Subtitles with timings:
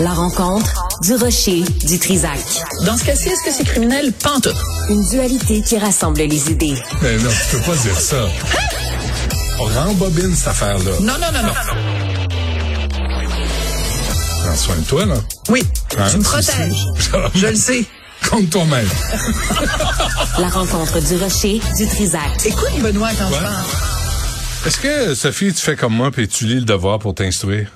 [0.00, 0.72] La rencontre
[1.02, 2.38] du rocher du Trisac.
[2.84, 4.12] Dans ce cas-ci, est-ce que c'est criminel?
[4.12, 4.54] Pantoute.
[4.88, 6.74] Une dualité qui rassemble les idées.
[7.02, 8.26] Mais non, tu peux pas dire ça.
[9.58, 10.92] On rembobine cette affaire-là.
[11.00, 11.52] Non, non, non, non.
[14.44, 15.14] Prends soin de toi, là.
[15.48, 15.64] Oui,
[15.98, 16.84] Hein, tu me c'est- protèges.
[17.34, 17.84] Je le sais.
[18.30, 18.88] Compte toi-même.
[20.38, 22.22] La rencontre du rocher du Trisac.
[22.44, 23.40] Écoute, Benoît, quand je Ouais.
[23.40, 23.64] parle.
[24.66, 27.68] Est-ce que, Sophie, tu fais comme moi puis tu lis le devoir pour t'instruire?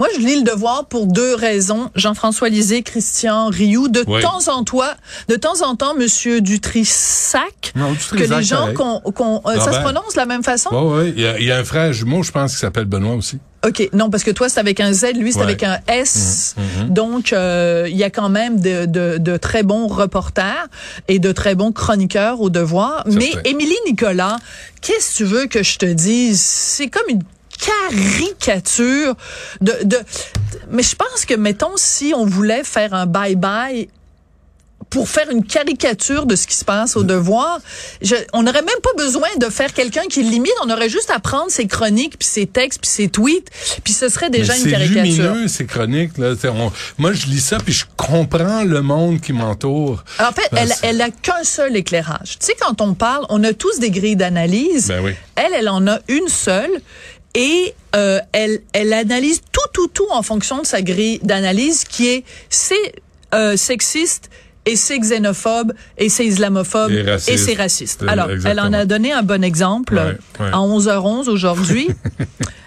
[0.00, 1.88] Moi, je lis le devoir pour deux raisons.
[1.94, 3.86] Jean-François Lisée, Christian Rioux.
[3.88, 4.20] De Oui.
[4.22, 4.80] temps en temps,
[5.28, 7.72] de temps en temps, Monsieur Dutrissac.
[7.76, 9.82] Non, que Dutrisac, les gens qu'on, qu'on- euh, ça se Robert.
[9.84, 10.70] prononce de la même façon?
[10.72, 11.12] Oui, oui.
[11.16, 13.38] Il y, a- il y a un frère jumeau, je pense, qui s'appelle Benoît aussi.
[13.66, 13.88] OK.
[13.92, 15.44] Non, parce que toi, c'est avec un Z, lui, c'est Ouais.
[15.44, 16.54] avec un S.
[16.58, 20.66] Mhm, Donc, euh, il y a quand même de, de, de très bons reporters
[21.08, 23.04] et de très bons chroniqueurs au devoir.
[23.06, 23.30] Mais.
[23.44, 24.36] Émilie Nicolas,
[24.82, 26.40] qu'est-ce que tu veux que je te dise?
[26.42, 27.22] C'est comme une
[27.64, 29.14] caricature
[29.60, 29.98] de, de...
[30.70, 33.88] Mais je pense que, mettons, si on voulait faire un bye-bye
[34.90, 37.58] pour faire une caricature de ce qui se passe au devoir,
[38.00, 41.18] je, on n'aurait même pas besoin de faire quelqu'un qui limite, on aurait juste à
[41.18, 43.50] prendre ses chroniques, puis ses textes, puis ses tweets,
[43.82, 45.02] puis ce serait déjà une caricature.
[45.02, 46.16] C'est lumineux, ces chroniques.
[46.16, 46.34] Là.
[46.44, 50.04] On- moi, je lis ça, puis je comprends le monde qui m'entoure.
[50.20, 52.38] En fait, elle, elle a qu'un seul éclairage.
[52.38, 54.88] Tu sais, quand on parle, on a tous des grilles d'analyse.
[54.88, 55.14] Ben oui.
[55.34, 56.70] Elle, elle en a une seule.
[57.34, 62.08] Et euh, elle, elle analyse tout, tout, tout en fonction de sa grille d'analyse qui
[62.08, 62.94] est c'est
[63.34, 64.30] euh, sexiste
[64.66, 68.02] et c'est xénophobe et c'est islamophobe Et c'est raciste.
[68.02, 70.52] Euh, Alors, elle en a donné un bon exemple Ouais, ouais.
[70.52, 71.88] à 11h11 aujourd'hui.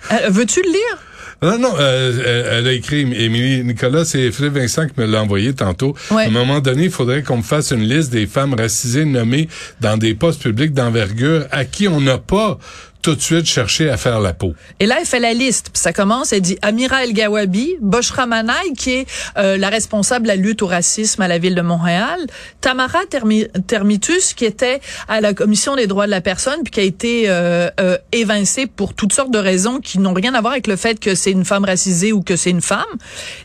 [0.09, 0.97] Euh, Veux-tu le lire?
[1.41, 5.53] Non, non, euh, elle, a écrit, Émilie Nicolas, c'est Philippe Vincent qui me l'a envoyé
[5.53, 5.95] tantôt.
[6.11, 6.23] Ouais.
[6.23, 9.49] À un moment donné, il faudrait qu'on me fasse une liste des femmes racisées nommées
[9.81, 12.57] dans des postes publics d'envergure à qui on n'a pas
[13.01, 14.53] tout de suite cherché à faire la peau.
[14.79, 15.69] Et là, elle fait la liste.
[15.71, 20.23] Puis ça commence, elle dit Amira El Gawabi, Boshra Manaï, qui est euh, la responsable
[20.23, 22.19] de la lutte au racisme à la ville de Montréal,
[22.61, 26.79] Tamara Termi- Termitus, qui était à la commission des droits de la personne, puis qui
[26.79, 30.53] a été euh, euh, évincée pour toutes sortes de raisons qui n'ont rien à voir
[30.53, 32.83] avec le fait que c'est une femme racisée ou que c'est une femme.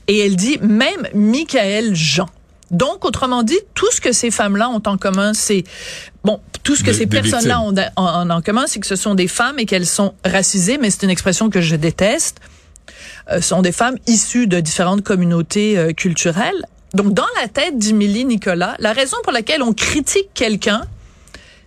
[0.09, 2.29] Et elle dit même Michael Jean.
[2.73, 5.63] Donc, autrement dit, tout ce que ces femmes-là ont en commun, c'est
[6.25, 9.59] bon, tout ce que ces personnes-là ont en, commun, c'est que ce sont des femmes
[9.59, 12.41] et qu'elles sont racisées, mais c'est une expression que je déteste.
[13.31, 16.67] Euh, ce sont des femmes issues de différentes communautés euh, culturelles.
[16.95, 20.83] Donc, dans la tête d'Émilie Nicolas, la raison pour laquelle on critique quelqu'un,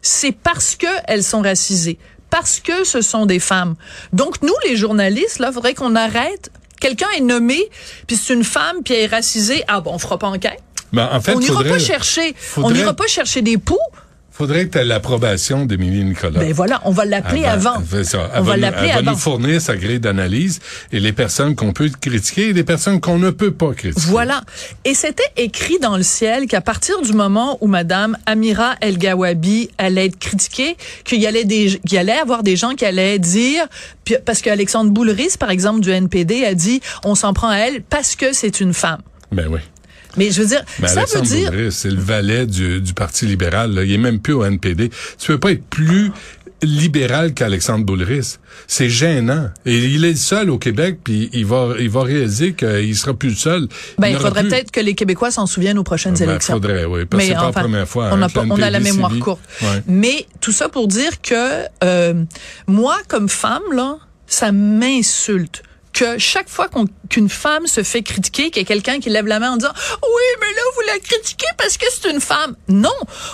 [0.01, 1.97] c'est parce que elles sont racisées,
[2.29, 3.75] parce que ce sont des femmes.
[4.11, 6.51] Donc, nous, les journalistes, là, faudrait qu'on arrête.
[6.79, 7.69] Quelqu'un est nommé,
[8.05, 9.63] puis c'est une femme, puis elle est racisée.
[9.67, 10.61] Ah bon, on fera pas enquête.
[10.95, 13.77] Ben, en fait, on n'ira pas chercher, on n'ira pas chercher des poux.
[14.31, 16.39] faudrait que tu aies l'approbation d'Émilie Nicolas.
[16.39, 17.81] Ben voilà, on va l'appeler avant.
[18.03, 18.31] Ça.
[18.35, 19.11] On va l'appeler elle va avant.
[19.11, 20.61] nous fournir sa grille d'analyse
[20.93, 24.07] et les personnes qu'on peut critiquer et les personnes qu'on ne peut pas critiquer.
[24.07, 24.41] Voilà.
[24.85, 29.69] Et c'était écrit dans le ciel qu'à partir du moment où Madame Amira El Gawabi
[29.77, 33.19] allait être critiquée, qu'il y allait des, qu'il y allait avoir des gens qui allaient
[33.19, 33.65] dire,
[34.25, 38.15] parce qu'Alexandre Boulris, par exemple, du NPD, a dit, on s'en prend à elle parce
[38.15, 39.01] que c'est une femme.
[39.31, 39.59] Ben oui.
[40.17, 43.25] Mais je veux dire, Mais ça Alexandre veut dire, c'est le valet du, du Parti
[43.25, 43.73] libéral.
[43.73, 43.83] là.
[43.83, 44.89] Il est même plus au NPD.
[45.19, 46.11] Tu peux pas être plus
[46.63, 48.37] libéral qu'Alexandre Boulris.
[48.65, 49.49] C'est gênant.
[49.65, 53.35] Et il est seul au Québec, puis il va, il va réaliser qu'il sera plus
[53.35, 53.67] seul.
[53.99, 56.53] ben, il faudrait plus- peut-être que les Québécois s'en souviennent aux prochaines Ben, élections.
[56.55, 57.05] faudrait, oui.
[57.05, 58.09] Parce que c'est pas la première fois.
[58.11, 59.41] On, hein, a, pas- on a la mémoire courte.
[59.61, 59.83] Ouais.
[59.87, 62.23] Mais tout ça pour dire que euh,
[62.67, 65.61] moi, comme femme, là, ça m'insulte
[65.95, 66.67] que chaque fois
[67.09, 69.71] qu'une femme se fait critiquer, qu'il y a quelqu'un qui lève la main en disant
[70.03, 72.55] oui, mais là la critiquez parce que c'est une femme.
[72.67, 72.89] Non,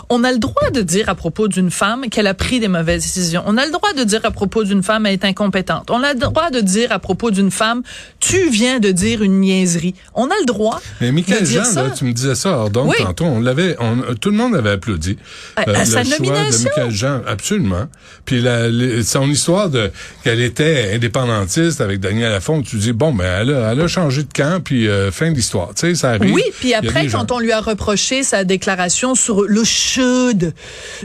[0.09, 3.03] on a le droit de dire à propos d'une femme qu'elle a pris des mauvaises
[3.03, 3.43] décisions.
[3.45, 5.89] On a le droit de dire à propos d'une femme elle est incompétente.
[5.91, 7.81] On a le droit de dire à propos d'une femme
[8.19, 9.95] tu viens de dire une niaiserie.
[10.15, 11.83] On a le droit Mais de Michael dire Jean, ça.
[11.83, 12.95] là, tu me disais ça Oui.
[12.99, 15.17] tantôt, on l'avait, on, tout le monde avait applaudi.
[15.55, 16.59] À- euh, à le sa choix nomination.
[16.59, 17.87] de Michael Jean, absolument.
[18.25, 19.91] Puis la, les- son histoire de
[20.23, 24.23] qu'elle était indépendantiste avec Daniel Lafont, tu dis bon, ben elle a, elle a changé
[24.23, 25.69] de camp, puis euh, fin de l'histoire.
[25.75, 26.33] Tu sais, ça arrive.
[26.33, 30.53] Oui, puis après, quand on lui a reproché sa déclaration sur le chaude,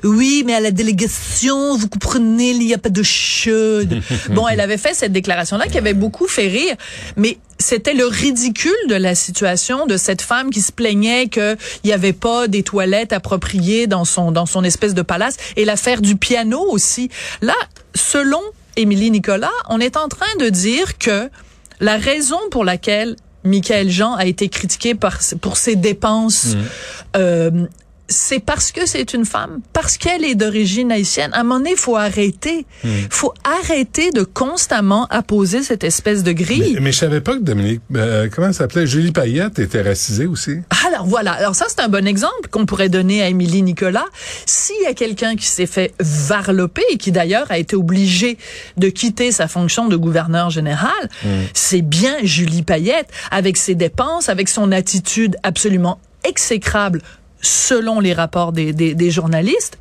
[0.04, 4.00] oui, mais à la délégation, vous comprenez, il n'y a pas de chaude.
[4.30, 6.76] bon, elle avait fait cette déclaration-là qui avait beaucoup fait rire,
[7.16, 11.92] mais c'était le ridicule de la situation de cette femme qui se plaignait qu'il n'y
[11.92, 16.16] avait pas des toilettes appropriées dans son dans son espèce de palace et l'affaire du
[16.16, 17.10] piano aussi.
[17.40, 17.54] Là,
[17.94, 18.40] selon
[18.76, 21.30] Émilie Nicolas, on est en train de dire que
[21.80, 23.16] la raison pour laquelle
[23.46, 26.56] Michael Jean a été critiqué par, pour ses dépenses
[27.16, 27.66] euh,
[28.08, 31.30] c'est parce que c'est une femme, parce qu'elle est d'origine haïtienne.
[31.34, 32.64] À un moment donné, il faut arrêter.
[32.84, 33.06] Il Hmm.
[33.10, 36.72] faut arrêter de constamment apposer cette espèce de grille.
[36.74, 40.26] Mais, mais je savais pas que Dominique, euh, comment ça s'appelait, Julie Payette était racisée
[40.26, 40.58] aussi.
[40.86, 44.04] Alors voilà, alors ça c'est un bon exemple qu'on pourrait donner à Émilie Nicolas.
[44.46, 48.38] S'il y a quelqu'un qui s'est fait varloper et qui d'ailleurs a été obligé
[48.76, 50.92] de quitter sa fonction de gouverneur général,
[51.54, 57.00] c'est bien Julie Payette avec ses dépenses, avec son attitude absolument exécrable
[57.40, 59.78] selon les rapports des, des, des journalistes.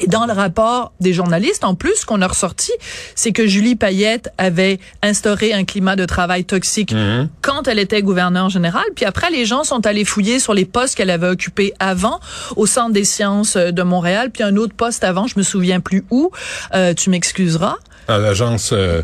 [0.00, 2.72] Et dans le rapport des journalistes, en plus, ce qu'on a ressorti,
[3.14, 6.94] c'est que Julie Payette avait instauré un climat de travail toxique
[7.40, 8.84] quand elle était gouverneure générale.
[8.94, 12.20] Puis après, les gens sont allés fouiller sur les postes qu'elle avait occupés avant
[12.56, 16.04] au Centre des sciences de Montréal, puis un autre poste avant, je me souviens plus
[16.10, 16.30] où.
[16.74, 17.76] Euh, tu m'excuseras.
[18.08, 19.02] À l'agence euh,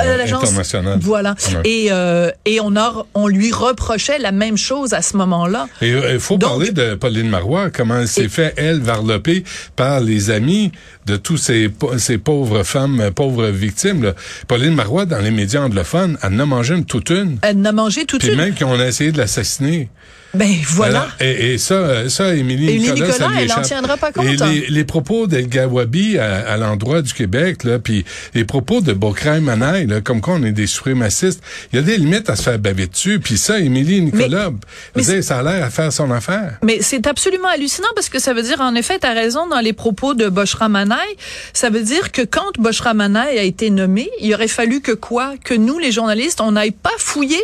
[0.00, 0.98] euh, l'agence- internationale.
[1.02, 1.34] Voilà.
[1.54, 1.60] Ouais.
[1.70, 5.68] Et, euh, et on, a, on lui reprochait la même chose à ce moment-là.
[5.80, 9.44] Et il faut Donc- parler de Pauline Marois, comment elle s'est Et- fait, elle, varloper
[9.76, 10.72] par les amis
[11.06, 14.02] de tous ces, ces pauvres femmes, euh, pauvres victimes.
[14.04, 14.14] là.
[14.48, 17.38] Pauline Marois, dans les médias anglophones, elle en a mangé une toute une.
[17.42, 18.36] Elle n'a mangé toute Puis une.
[18.38, 19.88] même qu'on a essayé de l'assassiner.
[20.34, 21.00] Ben voilà.
[21.00, 23.62] Alors, et, et ça, ça, Émilie Émilie Nicolas, Nicolas, elle en échappe.
[23.64, 24.50] tiendra pas compte, Et hein.
[24.50, 28.92] les, les propos d'El Gawabi à, à l'endroit du Québec, là, puis les propos de
[28.92, 31.42] Bokraim Manaï, là, comme quoi on est des suprémacistes,
[31.72, 33.20] il y a des limites à se faire baver dessus.
[33.20, 34.50] Puis ça, Émilie Nicolas,
[34.96, 36.58] mais dire, ça a l'air à faire son affaire.
[36.62, 39.60] Mais c'est absolument hallucinant parce que ça veut dire, en effet, tu as raison dans
[39.60, 40.98] les propos de Boshra Manaï.
[41.52, 45.34] Ça veut dire que quand Boshra Manaï a été nommé, il aurait fallu que quoi?
[45.44, 47.42] Que nous, les journalistes, on n'aille pas fouiller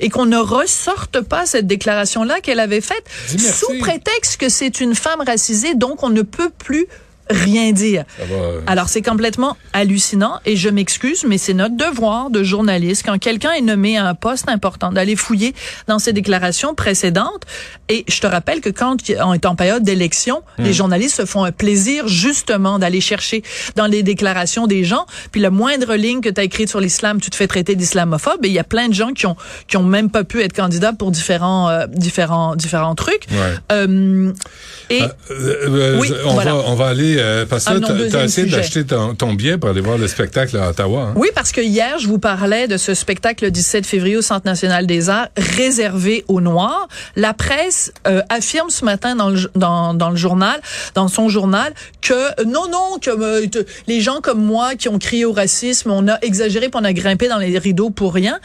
[0.00, 4.94] et qu'on ne ressorte pas cette déclaration-là qu'elle avait faite sous prétexte que c'est une
[4.94, 6.86] femme racisée, donc on ne peut plus
[7.30, 8.04] rien dire.
[8.18, 13.04] Va, euh, Alors c'est complètement hallucinant et je m'excuse, mais c'est notre devoir de journaliste
[13.06, 15.54] quand quelqu'un est nommé à un poste important d'aller fouiller
[15.86, 17.44] dans ses déclarations précédentes.
[17.88, 21.44] Et je te rappelle que quand on est en période d'élection, les journalistes se font
[21.44, 23.42] un plaisir justement d'aller chercher
[23.76, 25.06] dans les déclarations des gens.
[25.32, 28.44] Puis la moindre ligne que tu as écrite sur l'islam, tu te fais traiter d'islamophobe.
[28.44, 29.36] Et il y a plein de gens qui ont
[29.66, 33.26] qui ont même pas pu être candidats pour différents euh, différents différents trucs.
[33.30, 33.54] Ouais.
[33.72, 34.32] Euh,
[34.90, 36.54] et Euh, Oui, on, voilà.
[36.54, 39.58] va, on va aller, euh, parce que Ah t'as deuxième essayé d'acheter ton, ton billet
[39.58, 41.08] pour aller voir le spectacle à Ottawa.
[41.10, 41.12] hein?
[41.16, 44.46] Oui, parce que hier, je vous parlais de ce spectacle le 17 février au Centre
[44.46, 46.88] national des arts réservé aux Noirs.
[47.16, 50.60] La presse euh, affirme ce matin dans le, dans, dans le journal,
[50.94, 53.46] dans son journal, que non, non, que euh,
[53.86, 56.92] les gens comme moi qui ont crié au racisme, on a exagéré puis on a
[56.92, 58.38] grimpé dans les rideaux pour rien.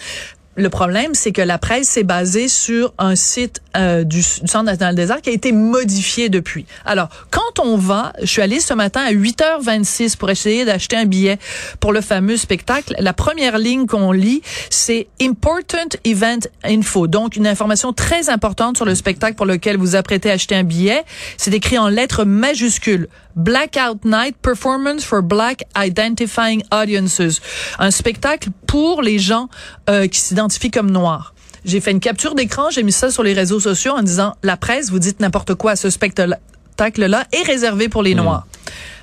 [0.58, 4.64] Le problème, c'est que la presse s'est basée sur un site euh, du, du Centre
[4.64, 6.66] national des arts qui a été modifié depuis.
[6.86, 11.06] Alors, quand on va, je suis allée ce matin à 8h26 pour essayer d'acheter un
[11.06, 11.40] billet
[11.82, 12.96] pour le fameux spectacle.
[13.00, 18.86] La première ligne qu'on lit, c'est Important Event Info, donc une information très importante sur
[18.86, 21.04] le spectacle pour lequel vous apprêtez à acheter un billet.
[21.38, 23.10] C'est écrit en lettres majuscules.
[23.36, 27.42] Blackout Night Performance for Black Identifying Audiences.
[27.80, 29.50] Un spectacle pour les gens
[29.90, 31.34] euh, qui s'identifient comme noirs.
[31.66, 34.56] J'ai fait une capture d'écran, j'ai mis ça sur les réseaux sociaux en disant la
[34.56, 38.46] presse, vous dites n'importe quoi, ce spectacle-là est réservé pour les noirs.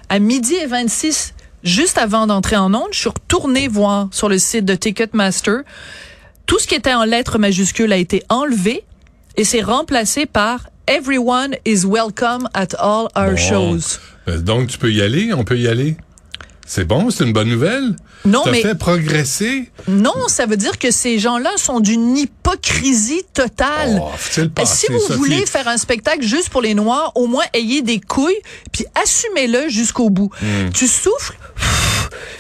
[0.09, 1.35] À midi et 26,
[1.65, 5.63] juste avant d'entrer en onde, je suis retournée voir sur le site de Ticketmaster.
[6.47, 8.85] Tout ce qui était en lettres majuscules a été enlevé
[9.37, 13.37] et c'est remplacé par Everyone is welcome at all our Bon.
[13.39, 13.99] shows.
[14.29, 15.97] Euh, Donc, tu peux y aller, on peut y aller.
[16.67, 17.97] C'est bon, c'est une bonne nouvelle?
[18.27, 19.71] Non, T'as mais fait progresser?
[19.89, 24.03] non, ça veut dire que ces gens-là sont d'une hypocrisie totale.
[24.03, 24.11] Oh,
[24.55, 25.15] passer, si vous Sophie?
[25.15, 28.37] voulez faire un spectacle juste pour les Noirs, au moins ayez des couilles,
[28.71, 30.31] puis assumez-le jusqu'au bout.
[30.43, 30.69] Hmm.
[30.75, 31.39] Tu souffles,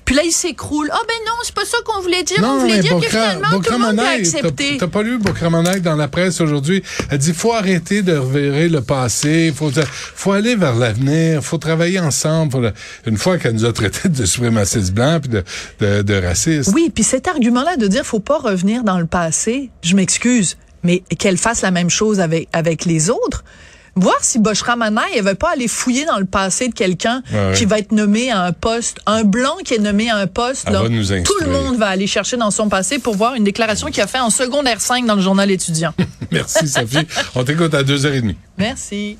[0.04, 0.88] puis là il s'écroule.
[0.92, 2.38] Ah ben non, c'est pas ça qu'on voulait dire.
[2.42, 4.76] On voulait dire que finalement tout le monde a accepté.
[4.78, 6.82] T'as pas lu Bokramanek dans la presse aujourd'hui?
[7.10, 9.70] Elle dit, faut arrêter de reverrer le passé, faut,
[10.14, 12.60] faut aller vers l'avenir, faut travailler ensemble.
[12.60, 12.72] Le-
[13.06, 15.44] Une fois qu'elle nous a traités de suprémacistes blancs puis de,
[15.80, 16.70] de, de racistes.
[16.74, 21.00] Oui, puis cet argument-là de dire faut pas revenir dans le passé, je m'excuse, mais
[21.18, 23.44] qu'elle fasse la même chose avec avec les autres.
[23.94, 27.22] Voir si Boshra Manaï, elle veut pas aller fouiller dans le passé de quelqu'un
[27.54, 30.70] qui va être nommé à un poste, un blanc qui est nommé à un poste.
[30.70, 34.02] Là, tout le monde va aller chercher dans son passé pour voir une déclaration qu'il
[34.02, 35.92] a fait en secondaire 5 dans le journal étudiant.
[36.30, 37.06] Merci, Sophie.
[37.34, 38.36] On t'écoute à deux heures et demie.
[38.56, 39.18] Merci.